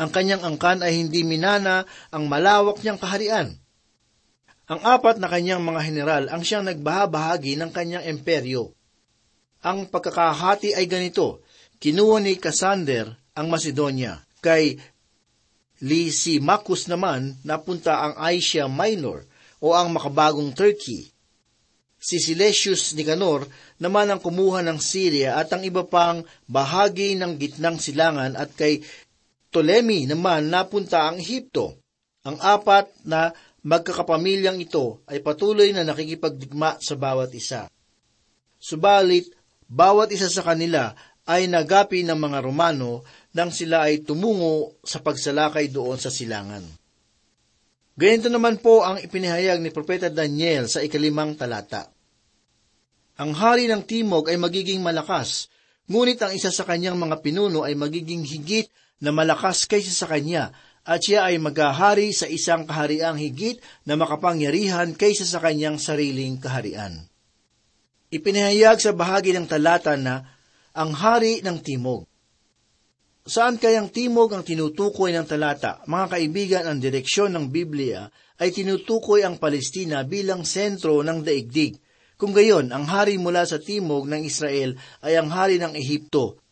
Ang 0.00 0.08
kanyang 0.08 0.48
angkan 0.48 0.80
ay 0.80 0.96
hindi 0.96 1.22
minana 1.28 1.84
ang 2.08 2.24
malawak 2.24 2.80
niyang 2.80 2.96
kaharian. 2.96 3.52
Ang 4.70 4.80
apat 4.80 5.20
na 5.20 5.28
kanyang 5.28 5.60
mga 5.60 5.80
general 5.84 6.24
ang 6.32 6.40
siyang 6.40 6.64
nagbahabahagi 6.64 7.60
ng 7.60 7.70
kanyang 7.70 8.08
emperyo. 8.08 8.72
Ang 9.60 9.92
pagkakahati 9.92 10.72
ay 10.72 10.88
ganito, 10.88 11.44
kinuha 11.76 12.24
ni 12.24 12.40
Cassander 12.40 13.12
ang 13.36 13.52
Macedonia, 13.52 14.24
kay 14.40 14.80
Lysimachus 15.84 16.88
naman 16.88 17.36
napunta 17.44 18.00
ang 18.04 18.16
Asia 18.16 18.68
Minor 18.68 19.28
o 19.60 19.76
ang 19.76 19.92
makabagong 19.92 20.56
Turkey, 20.56 21.12
Si 22.00 22.16
Silesius 22.16 22.96
Nicanor 22.96 23.44
naman 23.76 24.08
ang 24.08 24.24
kumuha 24.24 24.64
ng 24.64 24.80
Syria 24.80 25.36
at 25.36 25.52
ang 25.52 25.60
iba 25.60 25.84
pang 25.84 26.24
bahagi 26.48 27.12
ng 27.20 27.36
gitnang 27.36 27.76
silangan 27.76 28.40
at 28.40 28.56
kay 28.56 28.80
Ptolemy 29.52 30.08
naman 30.08 30.48
napunta 30.48 31.12
ang 31.12 31.20
Ehipto. 31.20 31.76
Ang 32.24 32.40
apat 32.40 32.88
na 33.04 33.28
magkakapamilyang 33.60 34.56
ito 34.56 35.04
ay 35.04 35.20
patuloy 35.20 35.76
na 35.76 35.84
nakikipagdigma 35.84 36.80
sa 36.80 36.96
bawat 36.96 37.28
isa. 37.36 37.68
Subalit, 38.56 39.28
bawat 39.68 40.08
isa 40.16 40.32
sa 40.32 40.40
kanila 40.40 40.96
ay 41.28 41.52
nagapi 41.52 42.00
ng 42.08 42.16
mga 42.16 42.38
Romano 42.40 43.04
nang 43.36 43.52
sila 43.52 43.84
ay 43.84 44.00
tumungo 44.00 44.80
sa 44.80 45.04
pagsalakay 45.04 45.68
doon 45.68 46.00
sa 46.00 46.08
silangan. 46.08 46.79
Ganito 48.00 48.32
naman 48.32 48.56
po 48.64 48.80
ang 48.80 48.96
ipinahayag 48.96 49.60
ni 49.60 49.68
Propeta 49.68 50.08
Daniel 50.08 50.72
sa 50.72 50.80
ikalimang 50.80 51.36
talata. 51.36 51.92
Ang 53.20 53.36
hari 53.36 53.68
ng 53.68 53.84
timog 53.84 54.32
ay 54.32 54.40
magiging 54.40 54.80
malakas, 54.80 55.52
ngunit 55.84 56.16
ang 56.24 56.32
isa 56.32 56.48
sa 56.48 56.64
kanyang 56.64 56.96
mga 56.96 57.20
pinuno 57.20 57.60
ay 57.60 57.76
magiging 57.76 58.24
higit 58.24 58.72
na 59.04 59.12
malakas 59.12 59.68
kaysa 59.68 59.92
sa 59.92 60.08
kanya, 60.08 60.48
at 60.80 61.04
siya 61.04 61.28
ay 61.28 61.36
maghahari 61.36 62.16
sa 62.16 62.24
isang 62.24 62.64
kahariang 62.64 63.20
higit 63.20 63.60
na 63.84 64.00
makapangyarihan 64.00 64.96
kaysa 64.96 65.28
sa 65.28 65.36
kanyang 65.44 65.76
sariling 65.76 66.40
kaharian. 66.40 67.04
Ipinahayag 68.08 68.80
sa 68.80 68.96
bahagi 68.96 69.36
ng 69.36 69.44
talata 69.44 70.00
na 70.00 70.24
ang 70.72 70.96
hari 70.96 71.44
ng 71.44 71.60
timog. 71.60 72.08
Saan 73.30 73.62
kayang 73.62 73.94
timog 73.94 74.34
ang 74.34 74.42
tinutukoy 74.42 75.14
ng 75.14 75.22
talata? 75.22 75.86
Mga 75.86 76.06
kaibigan, 76.10 76.64
ang 76.66 76.82
direksyon 76.82 77.30
ng 77.30 77.46
Biblia 77.46 78.10
ay 78.42 78.50
tinutukoy 78.50 79.22
ang 79.22 79.38
Palestina 79.38 80.02
bilang 80.02 80.42
sentro 80.42 80.98
ng 81.06 81.22
daigdig. 81.22 81.78
Kung 82.18 82.34
gayon, 82.34 82.74
ang 82.74 82.90
hari 82.90 83.22
mula 83.22 83.46
sa 83.46 83.62
timog 83.62 84.10
ng 84.10 84.26
Israel 84.26 84.74
ay 85.06 85.14
ang 85.14 85.30
hari 85.30 85.62
ng 85.62 85.78
Ehipto. 85.78 86.42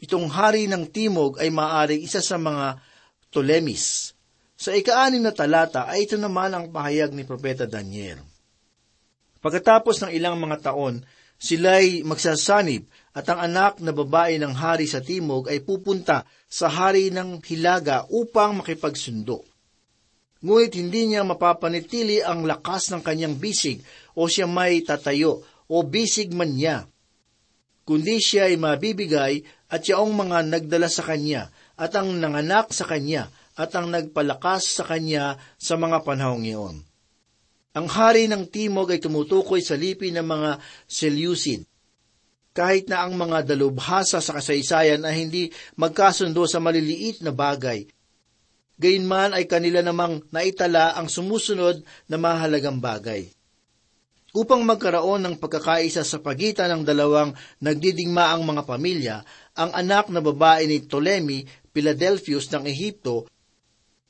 Itong 0.00 0.32
hari 0.32 0.64
ng 0.64 0.88
timog 0.88 1.36
ay 1.36 1.52
maaring 1.52 2.00
isa 2.00 2.24
sa 2.24 2.40
mga 2.40 2.80
Ptolemies. 3.28 4.16
Sa 4.56 4.72
ikaanim 4.72 5.20
na 5.20 5.36
talata 5.36 5.92
ay 5.92 6.08
ito 6.08 6.16
naman 6.16 6.56
ang 6.56 6.72
pahayag 6.72 7.12
ni 7.12 7.28
Propeta 7.28 7.68
Daniel. 7.68 8.24
Pagkatapos 9.44 10.08
ng 10.08 10.16
ilang 10.16 10.40
mga 10.40 10.72
taon, 10.72 11.04
sila'y 11.36 12.00
magsasanib 12.00 12.88
at 13.12 13.28
ang 13.28 13.44
anak 13.44 13.84
na 13.84 13.92
babae 13.92 14.40
ng 14.40 14.56
hari 14.56 14.88
sa 14.88 15.04
timog 15.04 15.52
ay 15.52 15.60
pupunta 15.60 16.24
sa 16.48 16.72
hari 16.72 17.12
ng 17.12 17.44
hilaga 17.44 18.08
upang 18.08 18.64
makipagsundo. 18.64 19.44
Ngunit 20.42 20.74
hindi 20.74 21.12
niya 21.12 21.22
mapapanitili 21.22 22.24
ang 22.24 22.48
lakas 22.48 22.90
ng 22.90 23.04
kanyang 23.04 23.36
bisig 23.38 23.84
o 24.16 24.26
siya 24.26 24.48
may 24.48 24.82
tatayo 24.82 25.44
o 25.68 25.76
bisig 25.86 26.32
man 26.32 26.56
niya. 26.56 26.88
Kundi 27.86 28.18
siya 28.18 28.48
ay 28.50 28.56
mabibigay 28.58 29.44
at 29.70 29.86
yaong 29.86 30.12
mga 30.16 30.38
nagdala 30.48 30.88
sa 30.88 31.04
kanya 31.06 31.52
at 31.78 31.92
ang 31.94 32.16
nanganak 32.18 32.72
sa 32.74 32.88
kanya 32.88 33.28
at 33.54 33.70
ang 33.76 33.92
nagpalakas 33.92 34.80
sa 34.80 34.84
kanya 34.88 35.36
sa 35.60 35.76
mga 35.76 36.00
panahong 36.02 36.42
iyon. 36.48 36.76
Ang 37.72 37.86
hari 37.88 38.28
ng 38.28 38.48
timog 38.48 38.92
ay 38.92 39.00
tumutukoy 39.00 39.60
sa 39.64 39.76
lipi 39.76 40.12
ng 40.12 40.24
mga 40.24 40.50
Seleucid 40.88 41.71
kahit 42.52 42.88
na 42.88 43.04
ang 43.04 43.16
mga 43.16 43.48
dalubhasa 43.48 44.20
sa 44.20 44.32
kasaysayan 44.36 45.08
ay 45.08 45.24
hindi 45.24 45.42
magkasundo 45.80 46.44
sa 46.44 46.60
maliliit 46.60 47.24
na 47.24 47.32
bagay. 47.32 47.88
Gayunman 48.76 49.32
ay 49.36 49.48
kanila 49.48 49.80
namang 49.80 50.24
naitala 50.32 50.96
ang 50.96 51.08
sumusunod 51.08 51.80
na 52.08 52.16
mahalagang 52.20 52.80
bagay. 52.80 53.28
Upang 54.32 54.64
magkaroon 54.64 55.20
ng 55.28 55.36
pagkakaisa 55.36 56.08
sa 56.08 56.16
pagitan 56.24 56.72
ng 56.72 56.82
dalawang 56.88 57.36
nagdidingmaang 57.60 58.40
mga 58.40 58.62
pamilya, 58.64 59.16
ang 59.52 59.76
anak 59.76 60.08
na 60.08 60.24
babae 60.24 60.64
ni 60.64 60.80
Ptolemy 60.80 61.44
Philadelphus 61.72 62.48
ng 62.48 62.64
Ehipto 62.64 63.28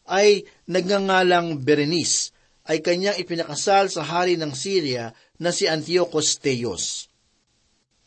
ay 0.06 0.46
nagngangalang 0.70 1.58
Berenice, 1.62 2.30
ay 2.70 2.78
kanyang 2.78 3.18
ipinakasal 3.18 3.90
sa 3.90 4.06
hari 4.06 4.38
ng 4.38 4.54
Syria 4.54 5.10
na 5.42 5.50
si 5.50 5.66
Antiochus 5.66 6.38
Teos. 6.38 7.11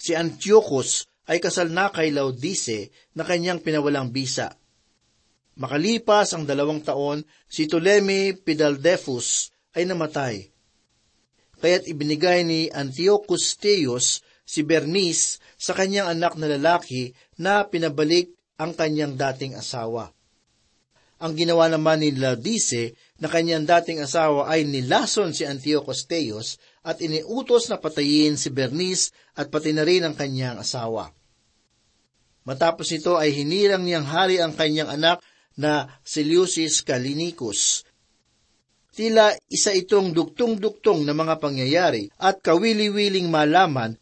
Si 0.06 0.13
Antiochus 0.13 1.10
ay 1.26 1.41
kasal 1.41 1.74
na 1.74 1.89
kay 1.89 2.13
Laodice 2.13 2.94
na 3.18 3.26
kanyang 3.26 3.65
pinawalang 3.65 4.13
bisa. 4.13 4.54
Makalipas 5.58 6.38
ang 6.38 6.46
dalawang 6.46 6.86
taon, 6.86 7.26
si 7.50 7.65
Ptolemy 7.65 8.38
Philadelphus 8.46 9.50
ay 9.74 9.89
namatay 9.89 10.54
kaya't 11.65 11.89
ibinigay 11.89 12.46
ni 12.46 12.70
Antiochus 12.70 13.58
Theos 13.58 14.22
si 14.46 14.62
Bernice 14.62 15.41
sa 15.58 15.74
kanyang 15.74 16.13
anak 16.13 16.38
na 16.38 16.46
lalaki 16.46 17.18
na 17.41 17.65
pinabalik 17.65 18.30
ang 18.62 18.78
kanyang 18.78 19.18
dating 19.18 19.58
asawa. 19.58 20.13
Ang 21.18 21.34
ginawa 21.34 21.65
naman 21.72 22.06
ni 22.06 22.13
Laodice 22.13 22.94
na 23.18 23.32
kanyang 23.32 23.65
dating 23.65 24.04
asawa 24.04 24.52
ay 24.52 24.68
nilason 24.68 25.34
si 25.34 25.48
Antiochus 25.48 26.06
Theos 26.06 26.62
at 26.86 27.02
iniutos 27.02 27.67
na 27.74 27.82
patayin 27.82 28.38
si 28.38 28.54
Bernice 28.54 29.10
at 29.34 29.50
pati 29.50 29.74
na 29.74 29.82
rin 29.82 30.06
ang 30.06 30.13
kanyang 30.13 30.62
asawa. 30.62 31.10
Matapos 32.45 32.93
ito 32.93 33.17
ay 33.17 33.34
hinirang 33.34 33.82
niyang 33.82 34.06
hari 34.06 34.38
ang 34.38 34.54
kanyang 34.54 34.93
anak 34.93 35.17
na 35.58 35.89
Seleucus 36.06 36.86
Callinicus 36.86 37.82
Tila 38.95 39.36
isa 39.52 39.76
itong 39.76 40.15
duktong-duktong 40.15 41.04
na 41.04 41.12
mga 41.12 41.36
pangyayari 41.43 42.08
at 42.15 42.39
kawili-wiling 42.39 43.28
malaman 43.28 44.00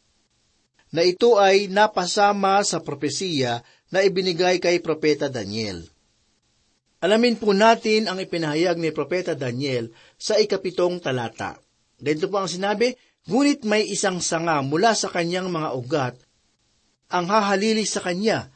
na 0.93 1.01
ito 1.01 1.41
ay 1.41 1.65
napasama 1.65 2.61
sa 2.61 2.77
propesiya 2.77 3.65
na 3.89 4.05
ibinigay 4.05 4.61
kay 4.61 4.77
Propeta 4.85 5.33
Daniel. 5.33 5.81
Alamin 7.01 7.41
po 7.41 7.57
natin 7.57 8.05
ang 8.05 8.21
ipinahayag 8.21 8.77
ni 8.77 8.93
Propeta 8.93 9.33
Daniel 9.33 9.89
sa 10.13 10.37
ikapitong 10.37 11.01
talata. 11.01 11.57
Ganito 12.03 12.27
po 12.27 12.43
ang 12.43 12.51
sinabi, 12.51 12.91
Ngunit 13.23 13.63
may 13.63 13.87
isang 13.87 14.19
sanga 14.19 14.59
mula 14.59 14.91
sa 14.91 15.07
kanyang 15.07 15.47
mga 15.47 15.69
ugat 15.79 16.15
ang 17.07 17.29
hahalili 17.31 17.87
sa 17.87 18.03
kanya 18.03 18.51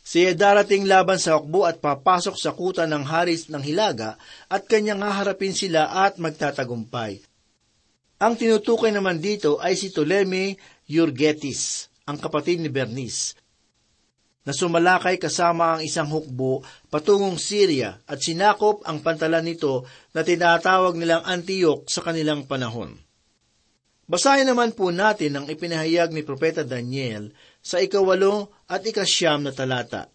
Siya 0.00 0.34
darating 0.34 0.88
laban 0.90 1.20
sa 1.20 1.38
hukbo 1.38 1.68
at 1.68 1.78
papasok 1.78 2.34
sa 2.34 2.50
kuta 2.56 2.88
ng 2.88 3.04
haris 3.04 3.46
ng 3.46 3.62
hilaga 3.62 4.18
at 4.50 4.66
kanyang 4.66 5.04
haharapin 5.06 5.54
sila 5.54 5.86
at 5.86 6.16
magtatagumpay. 6.18 7.20
Ang 8.20 8.34
tinutukoy 8.34 8.90
naman 8.90 9.20
dito 9.22 9.60
ay 9.60 9.76
si 9.76 9.92
Ptolemy 9.92 10.56
Euergetes, 10.90 11.92
ang 12.08 12.18
kapatid 12.18 12.58
ni 12.58 12.72
Bernice, 12.72 13.38
na 14.44 14.56
sumalakay 14.56 15.20
kasama 15.20 15.76
ang 15.76 15.82
isang 15.84 16.08
hukbo 16.08 16.64
patungong 16.88 17.36
Syria 17.36 18.00
at 18.08 18.24
sinakop 18.24 18.80
ang 18.88 19.04
pantalan 19.04 19.44
nito 19.44 19.84
na 20.16 20.24
tinatawag 20.24 20.96
nilang 20.96 21.24
Antioch 21.28 21.84
sa 21.86 22.00
kanilang 22.00 22.48
panahon. 22.48 22.96
Basahin 24.10 24.50
naman 24.50 24.74
po 24.74 24.90
natin 24.90 25.38
ang 25.38 25.46
ipinahayag 25.46 26.10
ni 26.10 26.26
Propeta 26.26 26.66
Daniel 26.66 27.30
sa 27.62 27.78
ikawalo 27.78 28.50
at 28.66 28.82
ikasyam 28.82 29.46
na 29.46 29.54
talata. 29.54 30.10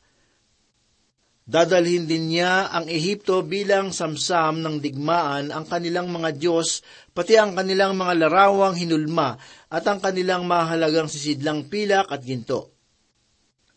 Dadalhin 1.45 2.03
din 2.09 2.33
niya 2.33 2.73
ang 2.73 2.89
Ehipto 2.89 3.45
bilang 3.45 3.93
samsam 3.93 4.65
ng 4.65 4.81
digmaan 4.81 5.53
ang 5.53 5.63
kanilang 5.63 6.11
mga 6.11 6.35
Diyos, 6.35 6.83
pati 7.13 7.37
ang 7.37 7.53
kanilang 7.55 7.95
mga 7.95 8.25
larawang 8.25 8.75
hinulma 8.75 9.37
at 9.69 9.85
ang 9.85 10.01
kanilang 10.01 10.43
mahalagang 10.49 11.07
sisidlang 11.07 11.69
pilak 11.69 12.09
at 12.11 12.19
ginto. 12.25 12.74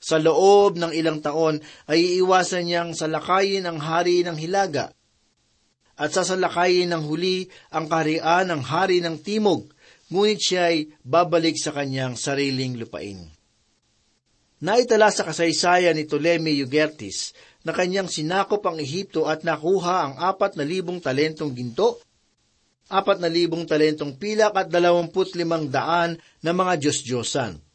Sa 0.09 0.17
loob 0.17 0.81
ng 0.81 0.97
ilang 0.97 1.21
taon 1.21 1.61
ay 1.85 2.17
iiwasan 2.17 2.65
niyang 2.65 2.97
salakayin 2.97 3.69
ang 3.69 3.77
hari 3.77 4.25
ng 4.25 4.41
hilaga 4.41 4.89
at 6.01 6.17
sasalakayin 6.17 6.89
ng 6.89 7.05
huli 7.05 7.45
ang 7.69 7.93
kaharian 7.93 8.49
ng 8.49 8.63
hari 8.65 9.05
ng 9.05 9.21
timog 9.21 9.69
ngunit 10.09 10.41
siya 10.41 10.73
ay 10.73 10.89
babalik 11.05 11.61
sa 11.61 11.77
kanyang 11.77 12.17
sariling 12.17 12.81
lupain. 12.81 13.29
Naitala 14.65 15.13
sa 15.13 15.29
kasaysayan 15.29 15.93
ni 15.93 16.09
Ptolemy 16.09 16.57
Euergetes 16.57 17.37
na 17.69 17.77
kanyang 17.77 18.09
sinakop 18.09 18.65
ang 18.65 18.81
Ehipto 18.81 19.29
at 19.29 19.45
nakuha 19.45 20.09
ang 20.09 20.15
apat 20.17 20.57
na 20.57 20.65
libong 20.65 21.05
talentong 21.05 21.53
ginto, 21.53 22.01
apat 22.89 23.21
na 23.21 23.29
libong 23.29 23.69
talentong 23.69 24.17
pilak 24.17 24.57
at 24.57 24.73
dalawamput 24.73 25.37
limang 25.37 25.69
daan 25.69 26.17
na 26.41 26.57
mga 26.57 26.81
Diyos-Diyosan. 26.81 27.68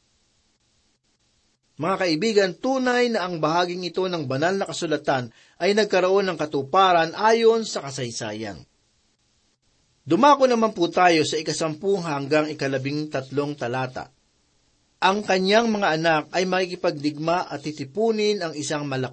Mga 1.74 1.96
kaibigan, 1.98 2.52
tunay 2.54 3.10
na 3.10 3.26
ang 3.26 3.42
bahaging 3.42 3.82
ito 3.82 4.06
ng 4.06 4.30
banal 4.30 4.54
na 4.54 4.70
kasulatan 4.70 5.34
ay 5.58 5.74
nagkaroon 5.74 6.30
ng 6.30 6.38
katuparan 6.38 7.18
ayon 7.18 7.66
sa 7.66 7.82
kasaysayan. 7.82 8.62
Dumako 10.06 10.46
naman 10.46 10.76
po 10.76 10.92
tayo 10.92 11.26
sa 11.26 11.40
ikasampung 11.40 12.06
hanggang 12.06 12.46
ikalabing 12.52 13.10
tatlong 13.10 13.58
talata. 13.58 14.14
Ang 15.04 15.26
kanyang 15.26 15.68
mga 15.68 15.88
anak 16.00 16.24
ay 16.32 16.48
makikipagdigma 16.48 17.50
at 17.50 17.60
titipunin 17.60 18.40
ang 18.40 18.54
isang 18.56 18.88
malaking 18.88 19.12